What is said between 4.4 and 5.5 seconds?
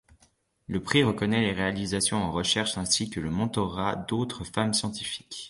femmes scientifiques.